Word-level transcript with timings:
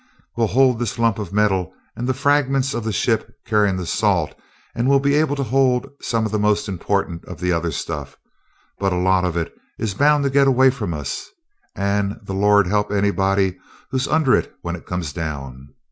"We'll 0.35 0.47
hold 0.47 0.79
this 0.79 0.97
lump 0.97 1.19
of 1.19 1.31
metal 1.31 1.73
and 1.95 2.09
the 2.09 2.15
fragment 2.15 2.73
of 2.73 2.83
the 2.83 2.91
ship 2.91 3.37
carrying 3.45 3.75
the 3.77 3.85
salt; 3.85 4.33
and 4.73 4.89
we'll 4.89 4.99
be 4.99 5.13
able 5.13 5.35
to 5.35 5.43
hold 5.43 5.91
some 6.01 6.25
of 6.25 6.31
the 6.31 6.39
most 6.39 6.67
important 6.67 7.23
of 7.25 7.39
the 7.39 7.51
other 7.51 7.69
stuff. 7.69 8.17
But 8.79 8.93
a 8.93 8.97
lot 8.97 9.25
of 9.25 9.37
it 9.37 9.53
is 9.77 9.93
bound 9.93 10.23
to 10.23 10.31
get 10.31 10.47
away 10.47 10.71
from 10.71 10.95
us 10.95 11.27
and 11.75 12.19
the 12.23 12.33
Lord 12.33 12.65
help 12.65 12.91
anybody 12.91 13.59
who's 13.91 14.07
under 14.07 14.33
it 14.35 14.51
when 14.63 14.75
it 14.75 14.87
comes 14.87 15.13
down! 15.13 15.69